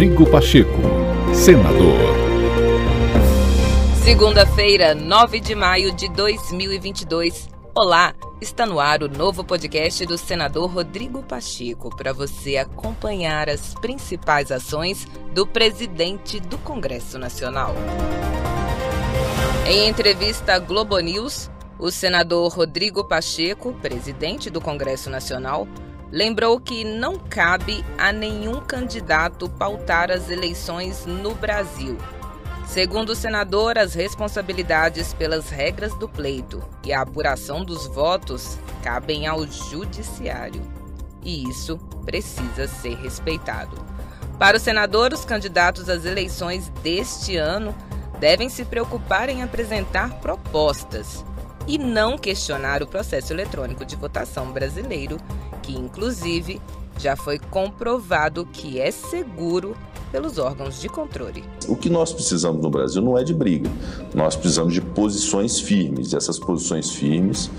Rodrigo 0.00 0.30
Pacheco, 0.30 0.80
senador. 1.34 1.98
Segunda-feira, 4.02 4.94
9 4.94 5.40
de 5.40 5.54
maio 5.54 5.92
de 5.92 6.08
2022. 6.08 7.50
Olá, 7.74 8.14
está 8.40 8.64
no 8.64 8.80
ar 8.80 9.02
o 9.02 9.08
novo 9.08 9.44
podcast 9.44 10.06
do 10.06 10.16
senador 10.16 10.70
Rodrigo 10.70 11.22
Pacheco 11.22 11.94
para 11.94 12.14
você 12.14 12.56
acompanhar 12.56 13.50
as 13.50 13.74
principais 13.74 14.50
ações 14.50 15.06
do 15.34 15.46
presidente 15.46 16.40
do 16.40 16.56
Congresso 16.56 17.18
Nacional. 17.18 17.74
Em 19.66 19.86
entrevista 19.86 20.54
à 20.54 20.58
Globo 20.58 20.98
News, 20.98 21.50
o 21.78 21.90
senador 21.90 22.50
Rodrigo 22.50 23.04
Pacheco, 23.04 23.74
presidente 23.74 24.48
do 24.48 24.62
Congresso 24.62 25.10
Nacional, 25.10 25.68
lembrou 26.12 26.60
que 26.60 26.84
não 26.84 27.18
cabe 27.18 27.84
a 27.96 28.12
nenhum 28.12 28.60
candidato 28.60 29.48
pautar 29.48 30.10
as 30.10 30.28
eleições 30.28 31.06
no 31.06 31.34
Brasil. 31.34 31.96
Segundo 32.66 33.10
o 33.10 33.16
senador, 33.16 33.78
as 33.78 33.94
responsabilidades 33.94 35.12
pelas 35.12 35.50
regras 35.50 35.92
do 35.94 36.08
pleito 36.08 36.62
e 36.84 36.92
a 36.92 37.02
apuração 37.02 37.64
dos 37.64 37.86
votos 37.86 38.58
cabem 38.82 39.26
ao 39.26 39.46
judiciário. 39.46 40.62
E 41.22 41.48
isso 41.48 41.76
precisa 42.04 42.68
ser 42.68 42.94
respeitado. 42.94 43.76
Para 44.38 44.56
o 44.56 44.60
senador, 44.60 45.12
os 45.12 45.24
candidatos 45.24 45.88
às 45.88 46.04
eleições 46.04 46.68
deste 46.82 47.36
ano 47.36 47.74
devem 48.20 48.48
se 48.48 48.64
preocupar 48.64 49.28
em 49.28 49.42
apresentar 49.42 50.20
propostas 50.20 51.24
e 51.66 51.78
não 51.78 52.18
questionar 52.18 52.82
o 52.82 52.86
processo 52.86 53.32
eletrônico 53.32 53.84
de 53.84 53.96
votação 53.96 54.50
brasileiro 54.52 55.18
que 55.62 55.72
inclusive 55.72 56.60
já 56.98 57.16
foi 57.16 57.38
comprovado 57.38 58.46
que 58.46 58.78
é 58.78 58.90
seguro 58.90 59.76
pelos 60.12 60.38
órgãos 60.38 60.80
de 60.80 60.88
controle. 60.88 61.44
O 61.68 61.76
que 61.76 61.88
nós 61.88 62.12
precisamos 62.12 62.60
no 62.62 62.68
Brasil 62.68 63.00
não 63.00 63.16
é 63.16 63.24
de 63.24 63.32
briga, 63.32 63.70
nós 64.14 64.34
precisamos 64.36 64.74
de 64.74 64.80
posições 64.80 65.60
firmes. 65.60 66.12
E 66.12 66.16
essas 66.16 66.38
posições 66.38 66.90
firmes 66.90 67.50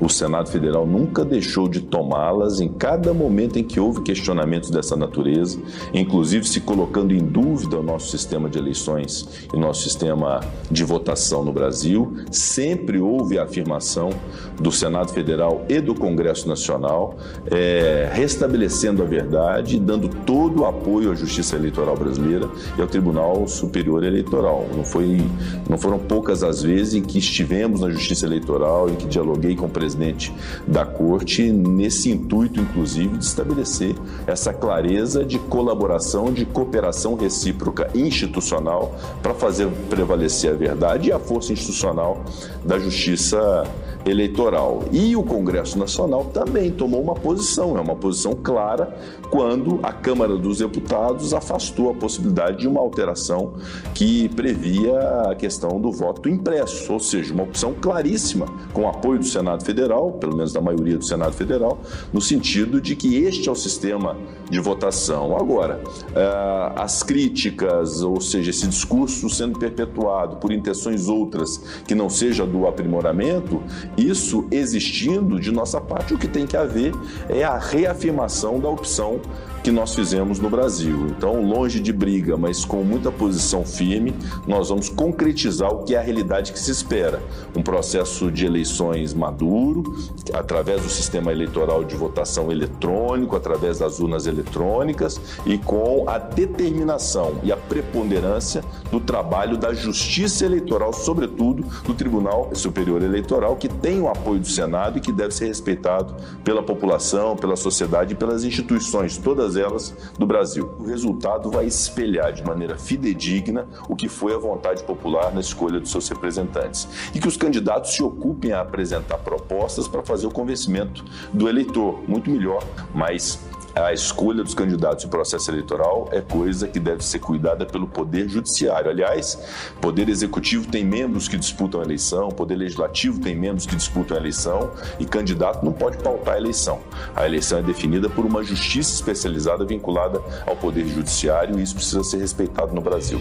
o 0.00 0.08
Senado 0.08 0.48
Federal 0.50 0.86
nunca 0.86 1.24
deixou 1.24 1.68
de 1.68 1.80
tomá-las 1.80 2.60
em 2.60 2.68
cada 2.68 3.12
momento 3.12 3.58
em 3.58 3.64
que 3.64 3.78
houve 3.78 4.02
questionamentos 4.02 4.70
dessa 4.70 4.96
natureza, 4.96 5.58
inclusive 5.92 6.48
se 6.48 6.60
colocando 6.60 7.12
em 7.12 7.18
dúvida 7.18 7.78
o 7.78 7.82
nosso 7.82 8.08
sistema 8.08 8.48
de 8.48 8.58
eleições 8.58 9.48
e 9.52 9.56
nosso 9.56 9.82
sistema 9.82 10.40
de 10.70 10.84
votação 10.84 11.44
no 11.44 11.52
Brasil. 11.52 12.14
Sempre 12.30 12.98
houve 12.98 13.38
a 13.38 13.44
afirmação 13.44 14.10
do 14.58 14.72
Senado 14.72 15.12
Federal 15.12 15.64
e 15.68 15.80
do 15.80 15.94
Congresso 15.94 16.48
Nacional, 16.48 17.16
é, 17.50 18.08
restabelecendo 18.12 19.02
a 19.02 19.06
verdade 19.06 19.76
e 19.76 19.80
dando 19.80 20.08
todo 20.08 20.62
o 20.62 20.66
apoio 20.66 21.12
à 21.12 21.14
Justiça 21.14 21.56
Eleitoral 21.56 21.96
Brasileira 21.96 22.48
e 22.78 22.80
ao 22.80 22.86
Tribunal 22.86 23.46
Superior 23.46 24.04
Eleitoral. 24.04 24.66
Não, 24.74 24.84
foi, 24.84 25.20
não 25.68 25.76
foram 25.76 25.98
poucas 25.98 26.42
as 26.42 26.62
vezes 26.62 26.94
em 26.94 27.02
que 27.02 27.18
estivemos 27.18 27.80
na 27.80 27.90
Justiça 27.90 28.26
Eleitoral, 28.26 28.88
em 28.88 28.94
que 28.94 29.06
dialoguei 29.06 29.54
com 29.54 29.66
o 29.66 29.70
presidente 29.90 30.32
da 30.66 30.84
corte, 30.84 31.50
nesse 31.50 32.10
intuito, 32.10 32.60
inclusive, 32.60 33.16
de 33.16 33.24
estabelecer 33.24 33.94
essa 34.26 34.52
clareza 34.52 35.24
de 35.24 35.38
colaboração, 35.38 36.32
de 36.32 36.44
cooperação 36.44 37.14
recíproca 37.14 37.90
institucional 37.94 38.94
para 39.22 39.34
fazer 39.34 39.68
prevalecer 39.88 40.52
a 40.52 40.56
verdade 40.56 41.08
e 41.08 41.12
a 41.12 41.18
força 41.18 41.52
institucional 41.52 42.24
da 42.64 42.78
justiça 42.78 43.64
eleitoral. 44.06 44.84
E 44.92 45.14
o 45.16 45.22
Congresso 45.22 45.78
Nacional 45.78 46.26
também 46.26 46.70
tomou 46.70 47.02
uma 47.02 47.14
posição, 47.14 47.76
é 47.76 47.80
uma 47.80 47.96
posição 47.96 48.34
clara, 48.34 48.96
quando 49.30 49.78
a 49.82 49.92
Câmara 49.92 50.36
dos 50.36 50.58
Deputados 50.58 51.32
afastou 51.32 51.90
a 51.90 51.94
possibilidade 51.94 52.58
de 52.58 52.68
uma 52.68 52.80
alteração 52.80 53.54
que 53.94 54.28
previa 54.30 54.98
a 55.30 55.34
questão 55.34 55.80
do 55.80 55.92
voto 55.92 56.28
impresso, 56.28 56.92
ou 56.92 57.00
seja, 57.00 57.32
uma 57.32 57.44
opção 57.44 57.74
claríssima, 57.80 58.46
com 58.72 58.88
apoio 58.88 59.18
do 59.18 59.26
Senado 59.26 59.64
Federal, 59.64 60.12
pelo 60.12 60.36
menos 60.36 60.52
da 60.52 60.60
maioria 60.60 60.98
do 60.98 61.04
Senado 61.04 61.32
Federal, 61.32 61.80
no 62.12 62.20
sentido 62.20 62.80
de 62.80 62.96
que 62.96 63.22
este 63.22 63.48
é 63.48 63.52
o 63.52 63.54
sistema 63.54 64.16
de 64.50 64.58
votação. 64.58 65.36
Agora, 65.36 65.80
eh, 66.14 66.72
as 66.76 67.02
críticas, 67.02 68.02
ou 68.02 68.20
seja, 68.20 68.50
esse 68.50 68.66
discurso 68.66 69.28
sendo 69.30 69.58
perpetuado 69.58 70.36
por 70.36 70.52
intenções 70.52 71.08
outras 71.08 71.58
que 71.86 71.94
não 71.94 72.08
seja 72.08 72.44
do 72.44 72.66
aprimoramento, 72.66 73.62
isso 74.00 74.46
existindo 74.50 75.38
de 75.38 75.52
nossa 75.52 75.80
parte, 75.80 76.14
o 76.14 76.18
que 76.18 76.28
tem 76.28 76.46
que 76.46 76.56
haver 76.56 76.92
é 77.28 77.44
a 77.44 77.58
reafirmação 77.58 78.58
da 78.58 78.68
opção 78.68 79.20
que 79.62 79.70
nós 79.70 79.94
fizemos 79.94 80.38
no 80.38 80.48
Brasil. 80.48 81.06
Então, 81.08 81.44
longe 81.44 81.80
de 81.80 81.92
briga, 81.92 82.36
mas 82.36 82.64
com 82.64 82.82
muita 82.82 83.12
posição 83.12 83.64
firme, 83.64 84.14
nós 84.46 84.68
vamos 84.70 84.88
concretizar 84.88 85.70
o 85.70 85.84
que 85.84 85.94
é 85.94 85.98
a 85.98 86.02
realidade 86.02 86.52
que 86.52 86.58
se 86.58 86.70
espera. 86.70 87.22
Um 87.54 87.62
processo 87.62 88.30
de 88.30 88.46
eleições 88.46 89.12
maduro, 89.12 89.94
através 90.32 90.82
do 90.82 90.88
sistema 90.88 91.30
eleitoral 91.30 91.84
de 91.84 91.94
votação 91.94 92.50
eletrônico, 92.50 93.36
através 93.36 93.78
das 93.78 94.00
urnas 94.00 94.26
eletrônicas 94.26 95.20
e 95.44 95.58
com 95.58 96.08
a 96.08 96.18
determinação 96.18 97.34
e 97.42 97.52
a 97.52 97.56
preponderância 97.56 98.64
do 98.90 99.00
trabalho 99.00 99.56
da 99.56 99.74
Justiça 99.74 100.44
Eleitoral, 100.44 100.92
sobretudo 100.92 101.64
do 101.84 101.94
Tribunal 101.94 102.50
Superior 102.54 103.02
Eleitoral, 103.02 103.56
que 103.56 103.68
tem 103.68 104.00
o 104.00 104.08
apoio 104.08 104.40
do 104.40 104.48
Senado 104.48 104.98
e 104.98 105.00
que 105.00 105.12
deve 105.12 105.34
ser 105.34 105.46
respeitado 105.46 106.14
pela 106.42 106.62
população, 106.62 107.36
pela 107.36 107.56
sociedade 107.56 108.14
e 108.14 108.16
pelas 108.16 108.44
instituições, 108.44 109.18
todas 109.18 109.49
todas 109.50 109.56
elas 109.56 109.94
do 110.18 110.26
Brasil. 110.26 110.70
O 110.78 110.84
resultado 110.84 111.50
vai 111.50 111.66
espelhar 111.66 112.32
de 112.32 112.44
maneira 112.44 112.78
fidedigna 112.78 113.66
o 113.88 113.96
que 113.96 114.08
foi 114.08 114.34
a 114.34 114.38
vontade 114.38 114.82
popular 114.84 115.32
na 115.32 115.40
escolha 115.40 115.80
dos 115.80 115.90
seus 115.90 116.08
representantes. 116.08 116.88
E 117.14 117.20
que 117.20 117.28
os 117.28 117.36
candidatos 117.36 117.94
se 117.94 118.02
ocupem 118.02 118.52
a 118.52 118.60
apresentar 118.60 119.18
propostas 119.18 119.88
para 119.88 120.02
fazer 120.02 120.26
o 120.26 120.30
convencimento 120.30 121.04
do 121.32 121.48
eleitor, 121.48 122.00
muito 122.06 122.30
melhor, 122.30 122.62
mas 122.94 123.40
a 123.74 123.92
escolha 123.92 124.42
dos 124.42 124.54
candidatos 124.54 125.04
em 125.04 125.08
processo 125.08 125.50
eleitoral 125.50 126.08
é 126.12 126.20
coisa 126.20 126.66
que 126.66 126.80
deve 126.80 127.04
ser 127.04 127.18
cuidada 127.18 127.64
pelo 127.64 127.86
Poder 127.86 128.28
Judiciário. 128.28 128.90
Aliás, 128.90 129.38
Poder 129.80 130.08
Executivo 130.08 130.66
tem 130.66 130.84
membros 130.84 131.28
que 131.28 131.36
disputam 131.36 131.80
a 131.80 131.84
eleição, 131.84 132.28
Poder 132.28 132.56
Legislativo 132.56 133.20
tem 133.20 133.34
membros 133.34 133.66
que 133.66 133.76
disputam 133.76 134.16
a 134.16 134.20
eleição 134.20 134.70
e 134.98 135.04
candidato 135.04 135.64
não 135.64 135.72
pode 135.72 135.98
pautar 135.98 136.34
a 136.34 136.38
eleição. 136.38 136.80
A 137.14 137.26
eleição 137.26 137.58
é 137.58 137.62
definida 137.62 138.08
por 138.08 138.24
uma 138.24 138.42
justiça 138.42 138.94
especializada 138.94 139.64
vinculada 139.64 140.20
ao 140.46 140.56
Poder 140.56 140.86
Judiciário 140.86 141.58
e 141.58 141.62
isso 141.62 141.74
precisa 141.74 142.02
ser 142.02 142.18
respeitado 142.18 142.74
no 142.74 142.80
Brasil. 142.80 143.20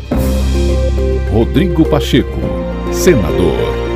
Rodrigo 1.32 1.88
Pacheco, 1.90 2.40
senador. 2.92 3.89